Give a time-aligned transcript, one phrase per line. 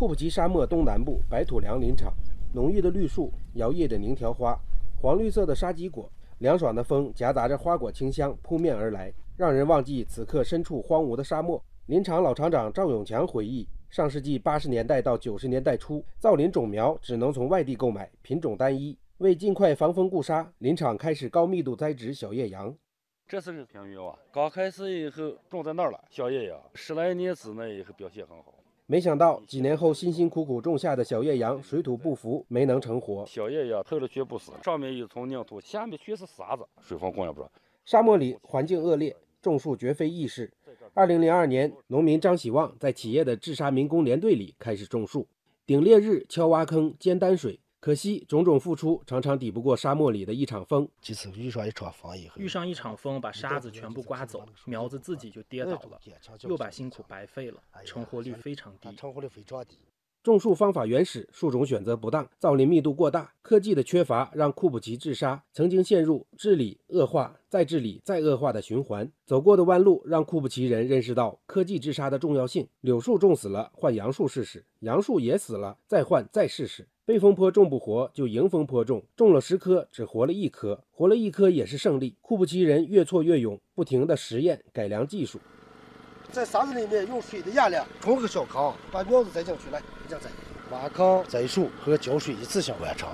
[0.00, 2.10] 库布齐沙漠东南部白土梁林场，
[2.54, 4.58] 浓郁的绿树摇曳着凝条花，
[4.98, 11.62] 黄绿色的沙棘果，凉爽的风夹杂着花果清香扑面而来，让人忘记此刻身处荒芜的沙漠。
[11.84, 18.96] 林场老厂长赵永强回忆，上世纪八十年代到九十年代初，造林种苗只能从外地购买，品种单一。
[19.18, 22.74] 为尽快防风固沙，林场开始高密度栽植小叶杨。
[23.28, 28.54] 这是平原啊，刚开始以后种在那儿了，小叶杨，十来年之内以后表现很好。
[28.90, 33.24] 没想到几年后辛辛苦苦种下的小叶杨水土不服，没能成活。
[33.24, 37.48] 小叶杨退了却不死，上面一层泥土，下面全是沙子，水分供应不上。
[37.84, 40.52] 沙漠里环境恶劣，种树绝非易事。
[40.92, 45.28] 二零零二年，农民张喜旺在企业的治沙民工联队里开始种树，
[45.64, 47.60] 顶烈日，敲挖坑，煎担水。
[47.80, 50.86] 可惜，种种付出常常抵不过沙漠里的一场风。
[51.34, 55.98] 遇上一场风以后，遇上一场风把沙子全部刮走，苗子自己就跌倒了，
[56.42, 58.94] 又把辛苦白费了，成活率非常低。
[58.96, 59.78] 成活率非常低。
[60.22, 69.10] 种树方法原始，树种选择不当，造林密度过大，科技的缺乏，让库布齐治沙曾经陷入治理恶化、再治理、再恶化的循环。
[69.24, 72.68] 走过的弯路，让库布齐人认识到科技治沙的重要性。
[72.82, 76.86] 柳树种死了，换杨树试试；杨树也死了，再换再试试。
[77.06, 79.02] 背风坡种不活，就迎风坡种。
[79.16, 82.14] 种了十棵，只活了一棵，活了一棵也是胜利。
[82.20, 85.40] 库布齐人越挫越勇，不停地实验改良技术。
[86.30, 90.30] 在沙子里面用水的压力冲个小坑，把苗子栽进去，来，这样栽。
[90.70, 93.08] 挖坑、栽树和浇水一次性完成。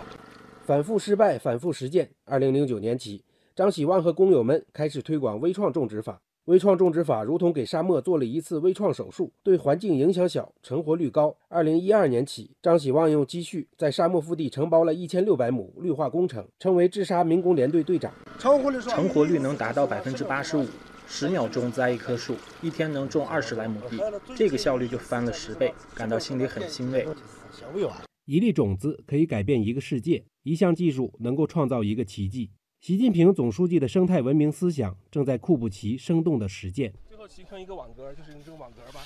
[0.64, 2.10] 反复失败，反复实践。
[2.26, 6.20] 二零零九年起，张喜旺和工友们开始推广微创种植法。
[6.44, 11.34] 微创种植法如同给沙漠做了一次微创手术，对环境影响小，成活率高。
[11.48, 18.12] 二零一二年起，张喜旺用积蓄在沙漠腹地承包了一千六百亩绿化工程，成为治沙民工联队队长。
[18.38, 20.66] 成活率成活率能达到百分之八十五。
[21.06, 23.98] 十秒钟栽一棵树，一天能种二十来亩地，
[24.34, 27.06] 这个效率就翻了十倍，感到心里很欣慰。
[28.24, 32.50] 一粒种子可以改变一个世界，一项技术能够创造一个奇迹。
[32.80, 36.92] 习近平总书记的生态文明思想正在库布齐生动的实践。
[37.08, 39.00] 最后形成一个网格，就是用这个网格吧，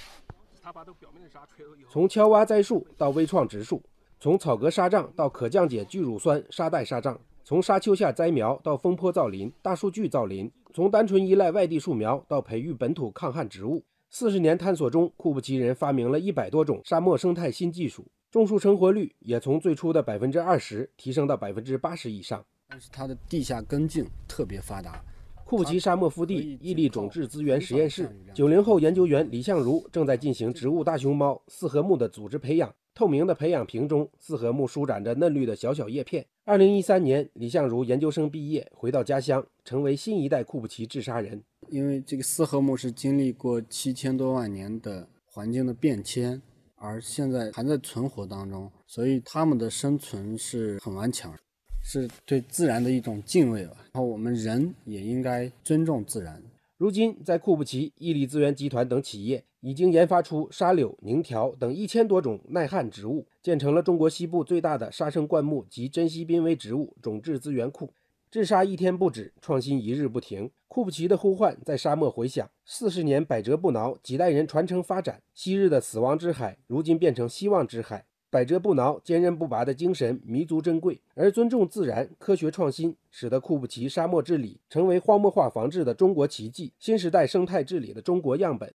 [0.62, 3.82] 它把这表面的沙吹了以后，从敲挖栽树到微创植树，
[4.18, 7.20] 从草格沙障到可降解聚乳酸沙袋沙障。
[7.42, 22.44] 从沙丘下栽苗到风坡造林、大数据造林，从单纯依赖外地树苗到培育本土抗旱植物，四十年探索中，库布齐人发明了一百多种沙漠生态新技术，种树成活率也从最初的百分之二十提升到百分之八十以上。
[22.68, 25.02] 但是它的地下根茎特别发达。
[25.44, 32.72] 库布齐沙漠腹地屹立种质资源实验室，九零后研究员李相如正在进行植物大熊猫四合木的组织培养。
[32.94, 36.26] 透明的培养瓶中，四合木舒展着嫩绿的小小叶片。
[36.44, 41.40] 二零一三年，李相如研究生毕业，回到家乡，成为新一代库布齐治沙人。
[41.68, 46.42] 因为这个四合木是经历过七千多万年的环境的变迁，
[46.74, 51.32] 而现在还在存活当中，所以它们的生存是很顽强，
[51.84, 53.76] 是对自然的一种敬畏吧。
[53.92, 56.42] 然后我们人也应该尊重自然。
[56.80, 67.92] 如今，在库布齐、伊利资源集团等企业已经研发出沙柳、凝条等一千多种耐旱植物，建成了中国西部最大的沙生灌木及珍稀濒危植物种质资源库。
[68.30, 70.50] 治沙一天不止，创新一日不停。
[70.68, 75.22] 库布齐的呼唤在沙漠回响，四十年百折不挠，几代人传承发展。
[75.34, 78.06] 昔日的死亡之海，如今变成希望之海。
[78.30, 88.72] 百折不挠、坚韧不拔的精神弥足珍贵，而尊重自然、科学创新，使得库布齐沙漠治理成为荒漠化防治的中国奇迹，新时代生态治理的中国样本。